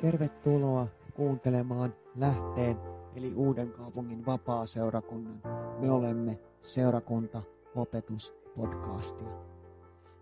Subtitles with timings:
[0.00, 2.76] Tervetuloa kuuntelemaan Lähteen
[3.16, 5.40] eli Uuden kaupungin vapaa-seurakunnan
[5.80, 7.42] Me olemme seurakunta
[7.74, 9.28] opetuspodcastia.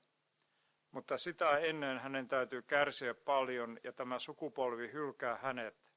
[0.92, 5.92] Mutta sitä ennen hänen täytyy kärsiä paljon ja tämä sukupolvi hylkää hänet.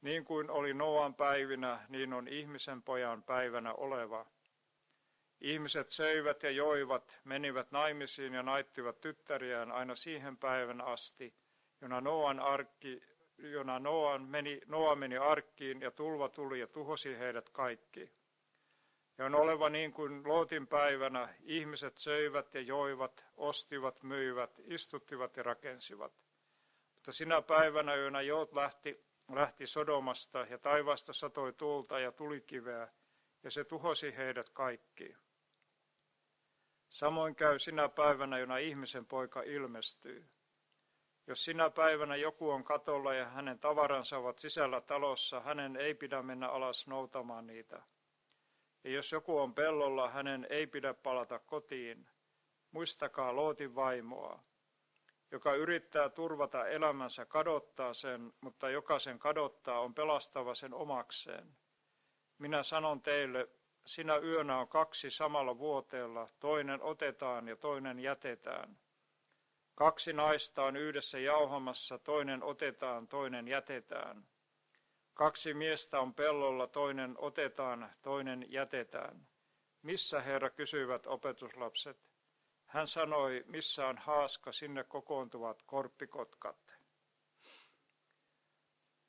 [0.00, 4.26] Niin kuin oli Noan päivinä, niin on ihmisen pojan päivänä oleva.
[5.42, 11.34] Ihmiset söivät ja joivat, menivät naimisiin ja naittivat tyttäriään aina siihen päivän asti,
[11.80, 13.02] jona Noan arkki,
[13.38, 18.10] jona Noan meni, Noa meni arkkiin ja tulva tuli ja tuhosi heidät kaikki.
[19.18, 25.42] Ja on oleva niin kuin Lootin päivänä, ihmiset söivät ja joivat, ostivat, myivät, istuttivat ja
[25.42, 26.12] rakensivat.
[26.94, 32.88] Mutta sinä päivänä, jona Joot lähti, lähti Sodomasta ja taivaasta satoi tulta ja tulikiveä,
[33.42, 35.21] ja se tuhosi heidät kaikki.
[36.92, 40.28] Samoin käy sinä päivänä, jona ihmisen poika ilmestyy.
[41.26, 46.22] Jos sinä päivänä joku on katolla ja hänen tavaransa ovat sisällä talossa, hänen ei pidä
[46.22, 47.82] mennä alas noutamaan niitä.
[48.84, 52.06] Ja jos joku on pellolla, hänen ei pidä palata kotiin.
[52.70, 54.42] Muistakaa Lootin vaimoa,
[55.30, 61.56] joka yrittää turvata elämänsä kadottaa sen, mutta joka sen kadottaa on pelastava sen omakseen.
[62.38, 63.48] Minä sanon teille,
[63.86, 68.78] sinä yönä on kaksi samalla vuoteella, toinen otetaan ja toinen jätetään.
[69.74, 74.26] Kaksi naista on yhdessä jauhamassa, toinen otetaan, toinen jätetään.
[75.14, 79.26] Kaksi miestä on pellolla, toinen otetaan, toinen jätetään.
[79.82, 81.98] Missä, Herra, kysyivät opetuslapset.
[82.66, 86.78] Hän sanoi, missä on haaska, sinne kokoontuvat korppikotkat.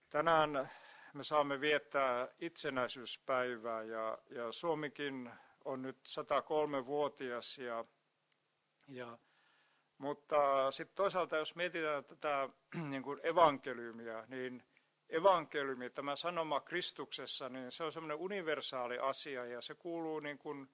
[0.10, 0.72] Tänään
[1.14, 5.32] me saamme viettää itsenäisyyspäivää ja, ja Suomikin
[5.66, 7.86] on nyt 103-vuotias ja,
[8.88, 9.18] ja
[9.98, 12.50] mutta sitten toisaalta, jos mietitään tätä
[12.90, 14.64] niin kuin evankeliumia, niin
[15.10, 20.70] evankeliumi, tämä sanoma Kristuksessa, niin se on semmoinen universaali asia ja se kuuluu niin kuin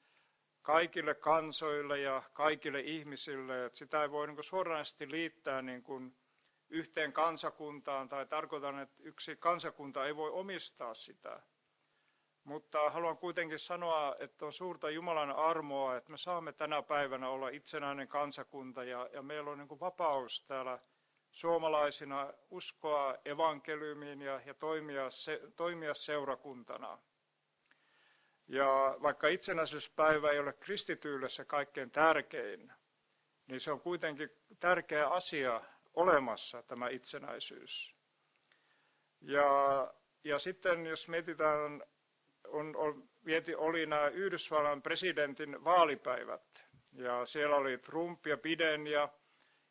[0.61, 3.65] kaikille kansoille ja kaikille ihmisille.
[3.65, 6.15] Että sitä ei voi niin kuin suoranaisesti liittää niin kuin
[6.69, 11.41] yhteen kansakuntaan, tai tarkoitan, että yksi kansakunta ei voi omistaa sitä.
[12.43, 17.49] Mutta haluan kuitenkin sanoa, että on suurta Jumalan armoa, että me saamme tänä päivänä olla
[17.49, 20.77] itsenäinen kansakunta ja, ja meillä on niin vapaus täällä
[21.31, 26.97] suomalaisina uskoa evankeliumiin ja, ja toimia, se, toimia seurakuntana.
[28.47, 32.71] Ja vaikka itsenäisyyspäivä ei ole kristityille se kaikkein tärkein,
[33.47, 34.29] niin se on kuitenkin
[34.59, 35.61] tärkeä asia
[35.99, 37.95] olemassa, tämä itsenäisyys.
[39.21, 39.47] Ja,
[40.23, 41.83] ja sitten jos mietitään,
[42.47, 49.09] on, on, vieti, oli nämä Yhdysvallan presidentin vaalipäivät, ja siellä oli Trump ja Biden, ja,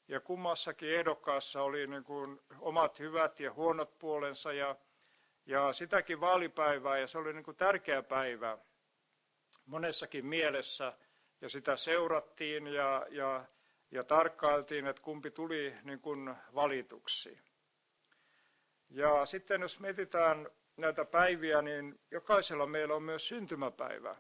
[0.09, 4.77] ja kummassakin ehdokkaassa oli niin kuin omat hyvät ja huonot puolensa, ja,
[5.47, 8.59] ja sitäkin vaalipäivää, ja se oli niin kuin tärkeä päivä
[9.67, 10.93] monessakin mielessä,
[11.41, 13.45] ja sitä seurattiin, ja, ja
[13.91, 17.39] ja tarkkailtiin, että kumpi tuli niin kuin valituksi.
[18.91, 24.17] Ja sitten jos mietitään näitä päiviä, niin jokaisella meillä on myös syntymäpäivä.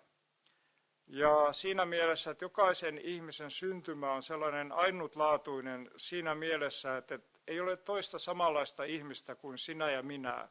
[1.06, 7.76] Ja siinä mielessä, että jokaisen ihmisen syntymä on sellainen ainutlaatuinen siinä mielessä, että ei ole
[7.76, 10.48] toista samanlaista ihmistä kuin sinä ja minä.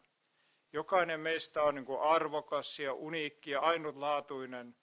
[0.74, 4.76] Jokainen meistä on niin kuin arvokas ja uniikki ja ainutlaatuinen,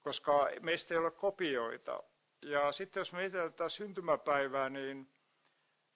[0.00, 2.02] koska meistä ei ole kopioita.
[2.42, 5.08] Ja sitten jos mietitään tätä syntymäpäivää, niin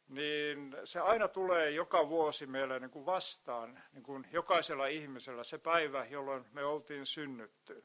[0.08, 5.58] niin se aina tulee joka vuosi meille niin kuin vastaan, niin kuin jokaisella ihmisellä, se
[5.58, 7.84] päivä, jolloin me oltiin synnytty.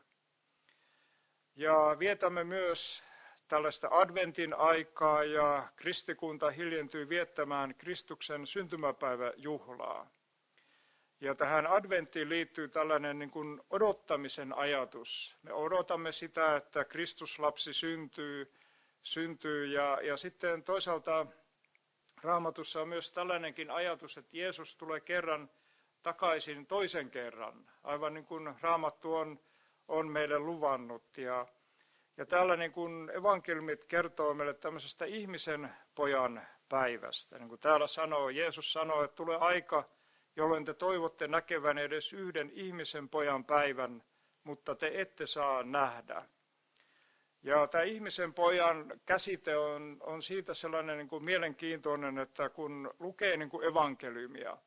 [1.55, 3.03] Ja vietämme myös
[3.47, 10.11] tällaista adventin aikaa ja kristikunta hiljentyy viettämään Kristuksen syntymäpäiväjuhlaa.
[11.21, 15.37] Ja tähän adventtiin liittyy tällainen niin kuin odottamisen ajatus.
[15.43, 18.53] Me odotamme sitä, että Kristuslapsi syntyy,
[19.01, 21.25] syntyy ja, ja sitten toisaalta
[22.23, 25.49] Raamatussa on myös tällainenkin ajatus, että Jeesus tulee kerran
[26.03, 29.39] takaisin toisen kerran, aivan niin kuin Raamattu on,
[29.87, 31.17] on meille luvannut.
[31.17, 31.47] Ja,
[32.17, 37.39] ja täällä niin kuin evankeliumit kertoo meille tämmöisestä ihmisen pojan päivästä.
[37.39, 39.83] Niin kuin täällä sanoo, Jeesus sanoo, että tulee aika,
[40.39, 44.03] jolloin te toivotte näkevän edes yhden ihmisen pojan päivän,
[44.43, 46.25] mutta te ette saa nähdä.
[47.43, 53.37] Ja tämä ihmisen pojan käsite on, on siitä sellainen niin kuin mielenkiintoinen, että kun lukee
[53.37, 54.57] niin kuin evankeliumia,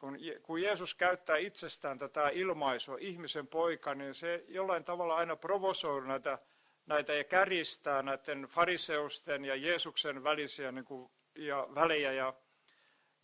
[0.00, 6.06] kun, kun Jeesus käyttää itsestään tätä ilmaisua, ihmisen poika, niin se jollain tavalla aina provosoi
[6.06, 6.38] näitä,
[6.86, 12.12] näitä ja käristää näiden fariseusten ja Jeesuksen välisiä niin kuin, ja välejä.
[12.12, 12.34] Ja,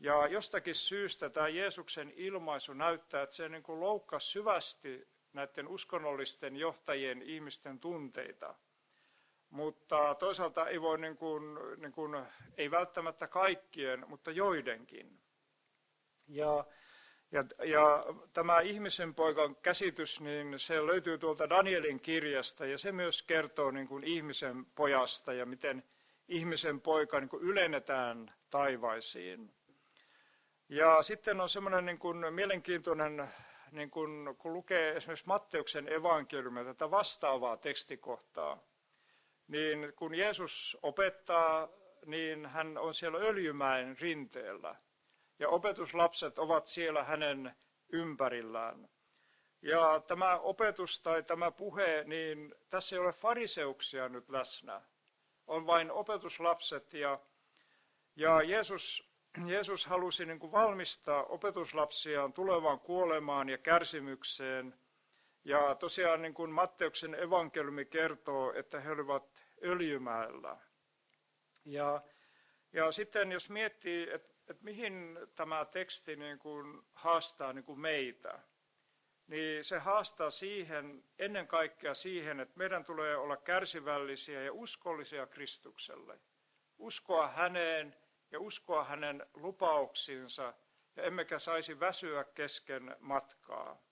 [0.00, 6.56] ja jostakin syystä tämä Jeesuksen ilmaisu näyttää, että se niin kuin loukkasi syvästi näiden uskonnollisten
[6.56, 8.54] johtajien ihmisten tunteita.
[9.50, 11.42] Mutta toisaalta ei voi, niin kuin,
[11.76, 15.20] niin kuin, ei välttämättä kaikkien, mutta joidenkin.
[16.26, 16.64] Ja,
[17.32, 23.22] ja, ja tämä ihmisen poikan käsitys, niin se löytyy tuolta Danielin kirjasta ja se myös
[23.22, 25.84] kertoo niin kuin ihmisen pojasta ja miten
[26.28, 29.57] ihmisen poika niin kuin ylennetään taivaisiin.
[30.68, 33.28] Ja sitten on semmoinen niin kuin mielenkiintoinen,
[33.70, 38.62] niin kuin, kun lukee esimerkiksi Matteuksen evankeliumia, tätä vastaavaa tekstikohtaa,
[39.46, 41.68] niin kun Jeesus opettaa,
[42.06, 44.76] niin hän on siellä Öljymäen rinteellä.
[45.38, 47.56] Ja opetuslapset ovat siellä hänen
[47.92, 48.88] ympärillään.
[49.62, 54.82] Ja tämä opetus tai tämä puhe, niin tässä ei ole fariseuksia nyt läsnä.
[55.46, 57.18] On vain opetuslapset ja,
[58.16, 59.08] ja Jeesus,
[59.46, 64.74] Jeesus halusi niin kuin valmistaa opetuslapsiaan tulevaan kuolemaan ja kärsimykseen–
[65.48, 69.32] ja tosiaan niin kuin Matteuksen evankeliumi kertoo, että he olivat
[69.64, 70.56] öljymäellä.
[71.64, 72.02] Ja,
[72.72, 78.38] ja sitten jos miettii, että, että mihin tämä teksti niin kuin haastaa niin kuin meitä,
[79.26, 86.20] niin se haastaa siihen, ennen kaikkea siihen, että meidän tulee olla kärsivällisiä ja uskollisia Kristukselle.
[86.78, 87.96] Uskoa häneen
[88.30, 90.54] ja uskoa hänen lupauksiinsa,
[90.96, 93.82] ja emmekä saisi väsyä kesken matkaa.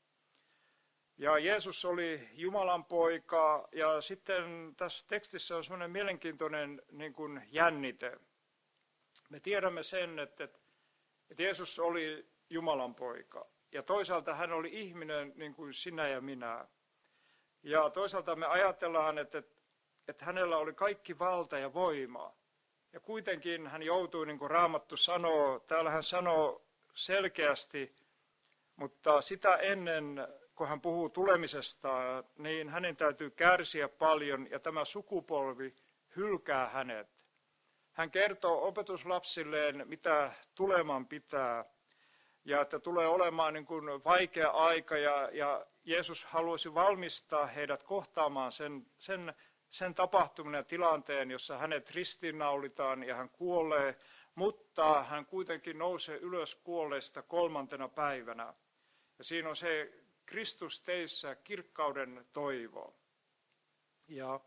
[1.19, 8.21] Ja Jeesus oli Jumalan poika ja sitten tässä tekstissä on semmoinen mielenkiintoinen niin kuin jännite.
[9.31, 10.45] Me tiedämme sen, että,
[11.31, 16.69] että Jeesus oli Jumalan poika ja toisaalta hän oli ihminen niin kuin sinä ja minä.
[17.63, 19.43] Ja toisaalta me ajatellaan, että,
[20.09, 22.35] että hänellä oli kaikki valta ja voima.
[22.97, 26.63] Ja kuitenkin hän joutui, niin kuin Raamattu sanoo, täällä hän sanoo
[26.95, 27.97] selkeästi,
[28.77, 35.75] mutta sitä ennen kun hän puhuu tulemisesta, niin hänen täytyy kärsiä paljon ja tämä sukupolvi
[36.17, 37.09] hylkää hänet.
[37.93, 41.65] Hän kertoo opetuslapsilleen, mitä tuleman pitää
[42.45, 48.53] ja että tulee olemaan niin kuin vaikea aika ja, ja Jeesus haluaisi valmistaa heidät kohtaamaan
[48.53, 49.35] sen, sen,
[49.69, 53.97] sen tapahtuminen ja tilanteen, jossa hänet ristiinnaulitaan ja hän kuolee,
[54.35, 58.55] mutta hän kuitenkin nousee ylös kuolleista kolmantena päivänä.
[59.19, 59.93] Ja siinä on se
[60.27, 62.95] Kristus teissä kirkkauden toivo.
[64.09, 64.41] Ja,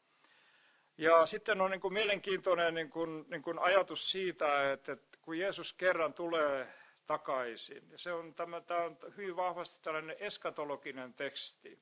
[0.98, 5.38] ja sitten on niin kuin mielenkiintoinen niin kuin, niin kuin ajatus siitä, että, että kun
[5.38, 6.74] Jeesus kerran tulee
[7.06, 11.80] takaisin, ja se on, tämä, tämä on hyvin vahvasti tällainen eskatologinen teksti,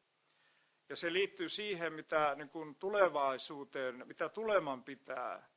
[0.89, 5.49] ja se liittyy siihen, mitä niin kuin tulevaisuuteen, mitä tuleman pitää.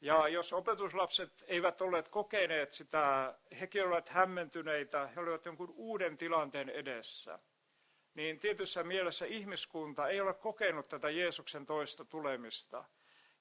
[0.00, 6.68] Ja jos opetuslapset eivät olleet kokeneet sitä, hekin olivat hämmentyneitä, he olivat jonkun uuden tilanteen
[6.68, 7.38] edessä–
[8.14, 12.84] niin tietyssä mielessä ihmiskunta ei ole kokenut tätä Jeesuksen toista tulemista.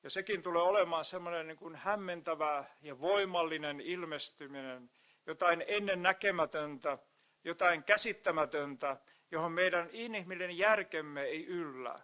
[0.04, 4.92] Ja sekin tulee olemaan semmoinen niin kuin hämmentävä ja voimallinen ilmestyminen,
[5.26, 6.98] jotain ennen näkemätöntä,
[7.44, 8.98] jotain käsittämätöntä,
[9.34, 12.00] johon meidän inhimillinen järkemme ei yllä.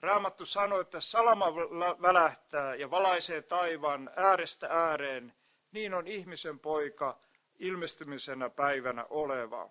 [0.00, 1.54] Raamattu sanoi, että salama
[2.02, 5.32] välähtää ja valaisee taivaan äärestä ääreen,
[5.72, 7.18] niin on ihmisen poika
[7.58, 9.70] ilmestymisenä päivänä oleva.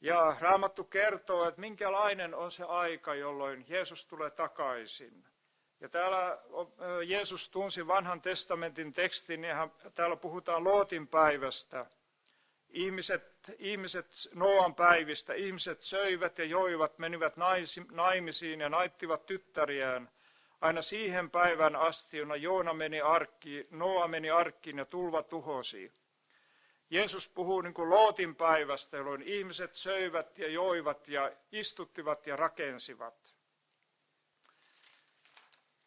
[0.00, 5.24] Ja Raamattu kertoo, että minkälainen on se aika, jolloin Jeesus tulee takaisin.
[5.80, 6.38] Ja täällä
[7.06, 11.86] Jeesus tunsi vanhan testamentin tekstin ja täällä puhutaan Lootin päivästä.
[12.76, 17.34] Ihmiset, ihmiset Noan päivistä, ihmiset söivät ja joivat, menivät
[17.92, 20.10] naimisiin ja naittivat tyttäriään
[20.60, 25.92] aina siihen päivän asti, jona Joona meni arkki, Noa meni arkkiin ja tulva tuhosi.
[26.90, 33.34] Jeesus puhuu niin kuin Lootin päivästä, jolloin ihmiset söivät ja joivat ja istuttivat ja rakensivat.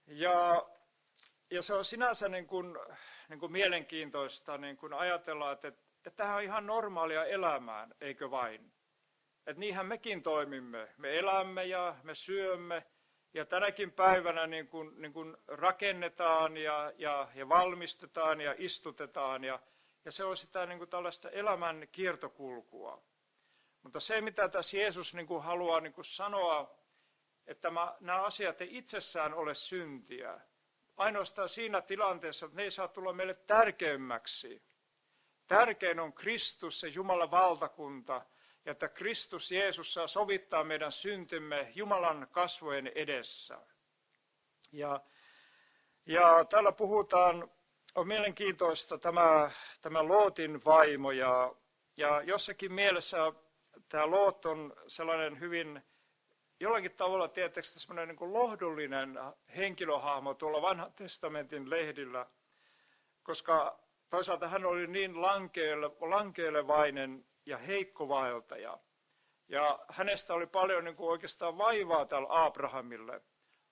[0.07, 0.69] Ja,
[1.51, 2.77] ja se on sinänsä niin kuin,
[3.29, 5.73] niin kuin mielenkiintoista niin kuin ajatella, että,
[6.05, 8.71] että tämä on ihan normaalia elämään, eikö vain?
[9.47, 10.93] Että niinhän mekin toimimme.
[10.97, 12.85] Me elämme ja me syömme
[13.33, 19.59] ja tänäkin päivänä niin kuin, niin kuin rakennetaan ja, ja, ja valmistetaan ja istutetaan ja,
[20.05, 23.03] ja se on sitä niin kuin tällaista elämän kiertokulkua.
[23.83, 26.79] Mutta se, mitä tässä Jeesus niin haluaa niin sanoa,
[27.47, 30.39] että nämä asiat ei itsessään ole syntiä.
[30.97, 34.68] Ainoastaan siinä tilanteessa, että ne ei saa tulla meille tärkeimmäksi.
[35.49, 38.25] Tärkein on Kristus, se Jumalan valtakunta,
[38.65, 43.61] ja että Kristus Jeesus saa sovittaa meidän syntimme Jumalan kasvojen edessä.
[44.71, 45.01] Ja,
[46.05, 47.51] ja täällä puhutaan,
[47.95, 49.51] on mielenkiintoista tämä,
[49.81, 51.51] tämä Lootin vaimo, ja,
[51.97, 53.33] ja jossakin mielessä
[53.89, 55.81] tämä Loot on sellainen hyvin,
[56.59, 59.19] jollakin tavalla tietysti semmoinen niin kuin lohdullinen
[59.55, 62.25] henkilöhahmo tuolla vanhan testamentin lehdillä,
[63.23, 65.21] koska toisaalta hän oli niin
[65.99, 68.79] lankeilevainen ja heikko vaeltaja.
[69.47, 73.21] Ja hänestä oli paljon niin kuin oikeastaan vaivaa tällä Abrahamille.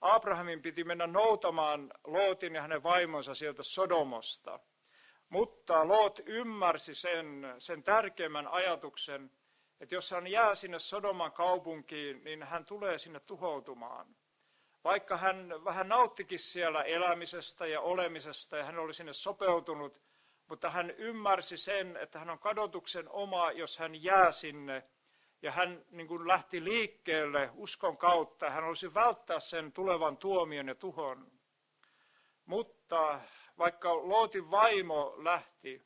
[0.02, 4.60] Abrahamin piti mennä noutamaan Lootin ja hänen vaimonsa sieltä Sodomosta.
[5.30, 9.32] Mutta Loot ymmärsi sen, sen tärkeimmän ajatuksen,
[9.80, 14.16] että jos hän jää sinne Sodoman kaupunkiin, niin hän tulee sinne tuhoutumaan.
[14.84, 20.02] Vaikka hän vähän nauttikin siellä elämisestä ja olemisesta ja hän oli sinne sopeutunut,
[20.48, 24.84] mutta hän ymmärsi sen, että hän on kadotuksen oma, jos hän jää sinne.
[25.42, 28.50] Ja hän niin kuin lähti liikkeelle uskon kautta.
[28.50, 31.32] Hän olisi välttää sen tulevan tuomion ja tuhon.
[32.46, 33.20] Mutta
[33.58, 35.86] vaikka Lootin vaimo lähti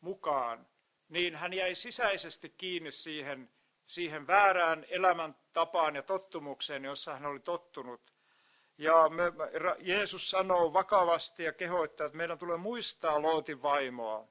[0.00, 0.66] mukaan,
[1.08, 3.50] niin hän jäi sisäisesti kiinni siihen,
[3.84, 8.12] siihen väärään elämäntapaan ja tottumukseen, jossa hän oli tottunut.
[8.80, 9.24] Ja me,
[9.78, 14.28] Jeesus sanoo vakavasti ja kehoittaa, että meidän tulee muistaa Lootin vaimoa.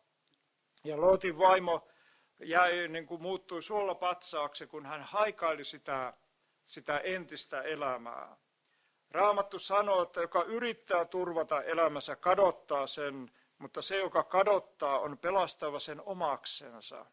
[0.84, 1.88] Ja Lootin vaimo
[2.40, 6.14] jäi, niin kuin muuttui suolla patsaaksi, kun hän haikaili sitä,
[6.66, 8.38] sitä entistä elämää.
[9.12, 15.80] Raamattu sanoo, että joka yrittää turvata elämänsä, kadottaa sen, mutta se, joka kadottaa, on pelastava
[15.80, 17.06] sen omaksensa.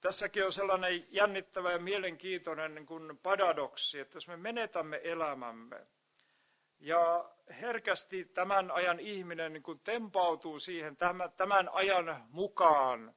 [0.00, 5.86] Tässäkin on sellainen jännittävä ja mielenkiintoinen niin kuin paradoksi, että jos me menetämme elämämme,
[6.82, 10.96] ja herkästi tämän ajan ihminen niin kuin tempautuu siihen
[11.36, 13.14] tämän ajan mukaan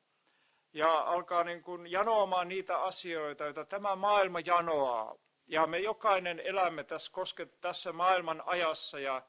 [0.73, 5.15] ja alkaa niin kuin janoamaan niitä asioita, joita tämä maailma janoaa.
[5.47, 9.21] Ja me jokainen elämme tässä, koske, tässä maailman ajassa ja,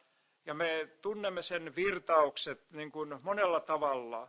[0.47, 4.29] ja me tunnemme sen virtaukset niin kuin monella tavalla.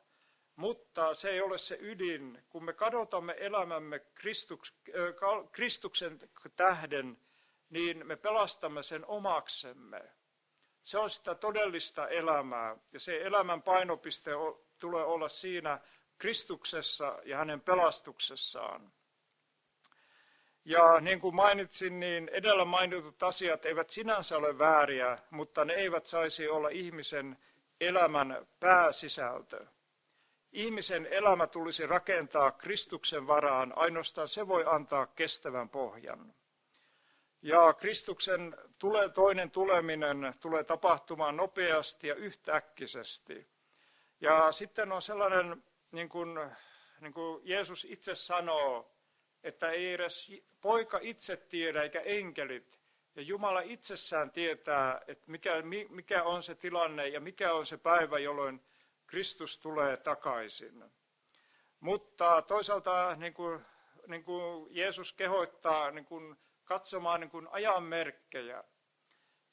[0.55, 2.43] Mutta se ei ole se ydin.
[2.49, 4.73] Kun me kadotamme elämämme Kristuks,
[5.51, 6.19] Kristuksen
[6.55, 7.17] tähden,
[7.69, 10.03] niin me pelastamme sen omaksemme.
[10.83, 14.31] Se on sitä todellista elämää ja se elämän painopiste
[14.79, 15.79] tulee olla siinä
[16.17, 18.91] Kristuksessa ja hänen pelastuksessaan.
[20.65, 26.05] Ja niin kuin mainitsin, niin edellä mainitut asiat eivät sinänsä ole vääriä, mutta ne eivät
[26.05, 27.37] saisi olla ihmisen
[27.81, 29.65] elämän pääsisältö.
[30.51, 36.33] Ihmisen elämä tulisi rakentaa Kristuksen varaan, ainoastaan se voi antaa kestävän pohjan.
[37.41, 43.47] Ja Kristuksen tule, toinen tuleminen tulee tapahtumaan nopeasti ja yhtäkkisesti.
[44.21, 46.39] Ja sitten on sellainen, niin kuin,
[47.01, 48.91] niin kuin Jeesus itse sanoo,
[49.43, 52.79] että ei edes poika itse tiedä eikä enkelit.
[53.15, 55.53] Ja Jumala itsessään tietää, että mikä,
[55.89, 58.63] mikä on se tilanne ja mikä on se päivä, jolloin
[59.07, 60.83] Kristus tulee takaisin.
[61.79, 63.65] Mutta toisaalta niin kuin,
[64.07, 68.63] niin kuin Jeesus kehoittaa niin kuin katsomaan niin kuin ajanmerkkejä.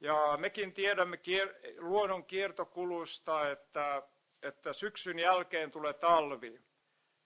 [0.01, 4.03] Ja mekin tiedämme kier- luonnon kiertokulusta, että,
[4.43, 6.61] että syksyn jälkeen tulee talvi.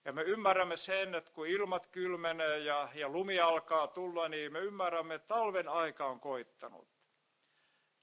[0.04, 4.58] Ja me ymmärrämme sen, että kun ilmat kylmenee ja, ja lumi alkaa tulla, niin me
[4.58, 6.88] ymmärrämme, että talven aika on koittanut.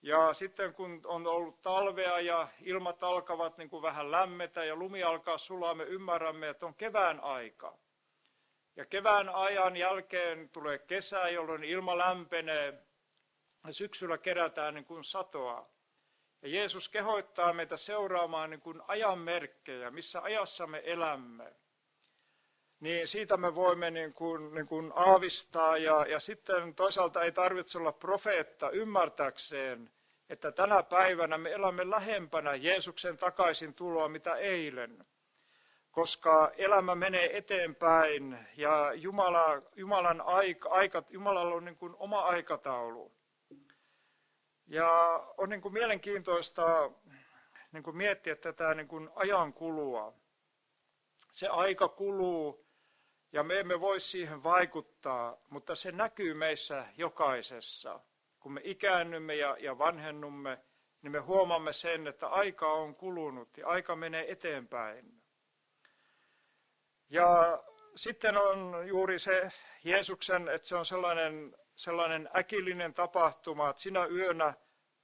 [0.01, 5.03] Ja sitten kun on ollut talvea ja ilmat alkavat niin kuin vähän lämmetä ja lumi
[5.03, 7.77] alkaa sulaa, me ymmärrämme, että on kevään aika.
[8.75, 12.73] Ja kevään ajan jälkeen tulee kesä, jolloin ilma lämpenee
[13.69, 15.69] syksyllä kerätään niin kuin satoa.
[16.41, 21.53] Ja Jeesus kehottaa meitä seuraamaan niin kuin ajanmerkkejä, missä ajassa me elämme.
[22.79, 27.77] Niin siitä me voimme niin kuin, niin kuin aavistaa ja, ja sitten toisaalta ei tarvitse
[27.77, 29.91] olla profeetta ymmärtäkseen,
[30.29, 35.05] että tänä päivänä me elämme lähempänä Jeesuksen takaisin tuloa mitä eilen.
[35.95, 43.11] Koska elämä menee eteenpäin ja Jumala, Jumalan aika, aika, Jumalalla on niin kuin oma aikataulu.
[44.67, 44.89] Ja
[45.37, 46.91] on niin kuin mielenkiintoista
[47.71, 50.13] niin kuin miettiä tätä niin kuin ajan kulua.
[51.31, 52.65] Se aika kuluu
[53.31, 57.99] ja me emme voi siihen vaikuttaa, mutta se näkyy meissä jokaisessa.
[58.39, 60.59] Kun me ikäännymme ja, ja vanhennumme,
[61.01, 65.24] niin me huomaamme sen, että aika on kulunut ja aika menee eteenpäin.
[67.09, 67.63] Ja
[67.95, 69.51] sitten on juuri se
[69.83, 74.53] Jeesuksen, että se on sellainen sellainen äkillinen tapahtuma, että sinä yönä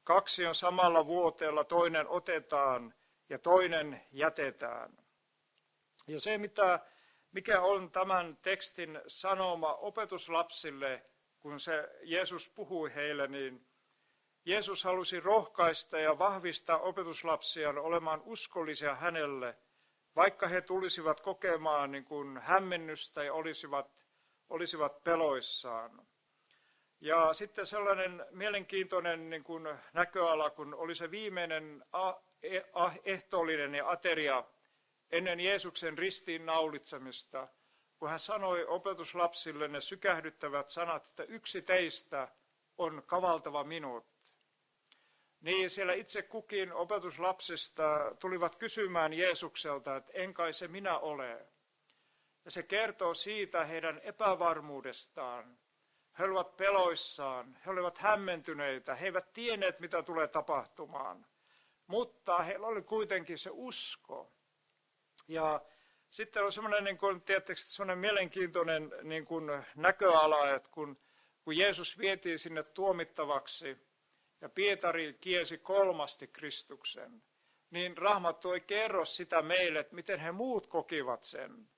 [0.03, 2.93] kaksi on samalla vuoteella, toinen otetaan
[3.29, 4.97] ja toinen jätetään.
[6.07, 6.79] Ja se, mitä,
[7.31, 11.05] mikä on tämän tekstin sanoma opetuslapsille,
[11.39, 13.67] kun se Jeesus puhui heille, niin
[14.45, 19.57] Jeesus halusi rohkaista ja vahvistaa opetuslapsia olemaan uskollisia hänelle,
[20.15, 24.05] vaikka he tulisivat kokemaan niin kuin hämmennystä ja olisivat,
[24.49, 26.07] olisivat peloissaan.
[26.99, 31.85] Ja sitten sellainen mielenkiintoinen niin kuin näköala, kun oli se viimeinen
[32.43, 32.61] e,
[33.03, 34.43] ehtoollinen ja ateria
[35.11, 37.47] ennen Jeesuksen ristiin naulitsemista,
[37.97, 42.27] kun hän sanoi opetuslapsille ne sykähdyttävät sanat, että yksi teistä
[42.77, 44.10] on kavaltava minut.
[45.41, 51.45] Niin siellä itse kukin opetuslapsista tulivat kysymään Jeesukselta, että en kai se minä ole.
[52.45, 55.57] Ja se kertoo siitä heidän epävarmuudestaan,
[56.19, 61.25] he olivat peloissaan, he olivat hämmentyneitä, he eivät tienneet, mitä tulee tapahtumaan.
[61.87, 64.33] Mutta heillä oli kuitenkin se usko.
[65.27, 65.61] Ja
[66.07, 70.99] sitten on semmoinen, niin kuin, tiedättekö, semmoinen mielenkiintoinen niin kuin näköala, että kun,
[71.41, 73.90] kun Jeesus vietiin sinne tuomittavaksi
[74.41, 77.23] ja Pietari kiesi kolmasti Kristuksen,
[77.69, 81.69] niin Rahmattu ei kerro sitä meille, että miten he muut kokivat sen.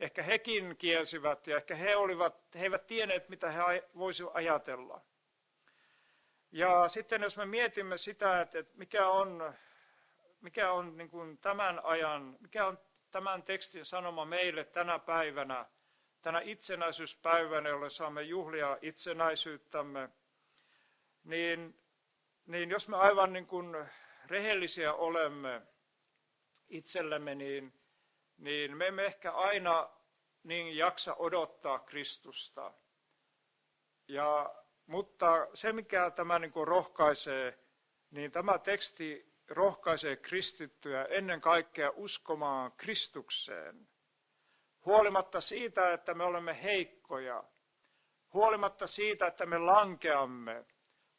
[0.00, 5.00] Ehkä hekin kielsivät ja ehkä he, olivat, he eivät tienneet, mitä he voisivat ajatella.
[6.52, 9.54] Ja sitten jos me mietimme sitä, että mikä on,
[10.40, 12.78] mikä on niin kuin tämän ajan, mikä on
[13.10, 15.66] tämän tekstin sanoma meille tänä päivänä,
[16.22, 20.08] tänä itsenäisyyspäivänä, jolle saamme juhlia itsenäisyyttämme,
[21.24, 21.80] niin,
[22.48, 23.76] niin jos me aivan niin kuin
[24.26, 25.62] rehellisiä olemme
[26.68, 27.72] itsellemme, niin
[28.38, 29.90] niin me emme ehkä aina
[30.42, 32.74] niin jaksa odottaa Kristusta.
[34.08, 34.54] Ja,
[34.86, 37.58] mutta se, mikä tämä niin kuin rohkaisee,
[38.10, 43.88] niin tämä teksti rohkaisee kristittyä ennen kaikkea uskomaan Kristukseen.
[44.84, 47.44] Huolimatta siitä, että me olemme heikkoja,
[48.32, 50.64] huolimatta siitä, että me lankeamme,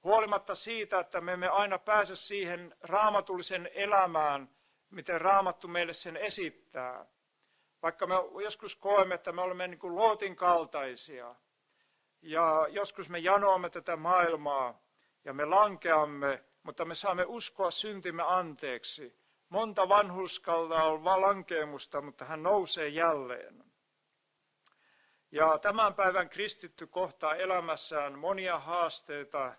[0.04, 4.50] huolimatta siitä, että me emme aina pääse siihen raamatullisen elämään,
[4.90, 7.06] miten Raamattu meille sen esittää.
[7.82, 11.36] Vaikka me joskus koemme, että me olemme niin kuin luotin kaltaisia,
[12.22, 14.82] ja joskus me janoamme tätä maailmaa,
[15.26, 19.20] ja me lankeamme, mutta me saamme uskoa syntimme anteeksi.
[19.50, 23.64] Monta vanhuskalla on lankeemusta, mutta hän nousee jälleen.
[25.32, 29.56] Ja tämän päivän kristitty kohtaa elämässään monia haasteita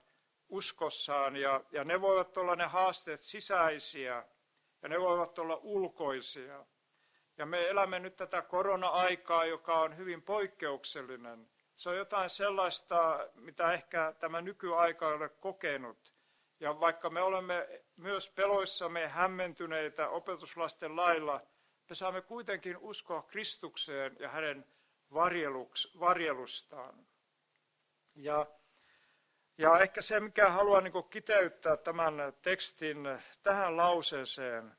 [0.50, 4.24] uskossaan, ja, ja ne voivat olla ne haasteet sisäisiä,
[4.82, 6.66] ja ne voivat olla ulkoisia.
[7.38, 11.50] Ja me elämme nyt tätä korona-aikaa, joka on hyvin poikkeuksellinen.
[11.74, 16.14] Se on jotain sellaista, mitä ehkä tämä nykyaika ei ole kokenut.
[16.60, 21.40] Ja vaikka me olemme myös peloissamme hämmentyneitä opetuslasten lailla,
[21.88, 24.66] me saamme kuitenkin uskoa Kristukseen ja hänen
[26.00, 27.06] varjelustaan.
[28.16, 28.46] Ja,
[29.61, 32.99] ja ehkä se, mikä haluan niin kiteyttää tämän tekstin
[33.42, 34.77] tähän lauseeseen,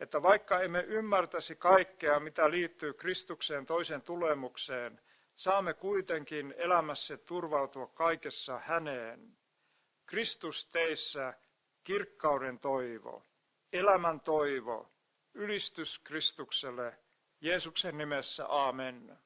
[0.00, 5.00] että vaikka emme ymmärtäisi kaikkea, mitä liittyy Kristukseen toisen tulemukseen,
[5.34, 9.38] saamme kuitenkin elämässä turvautua kaikessa häneen.
[10.06, 11.34] Kristus teissä
[11.84, 13.22] kirkkauden toivo,
[13.72, 14.92] elämän toivo,
[15.34, 16.98] ylistys Kristukselle,
[17.40, 19.18] Jeesuksen nimessä, amen.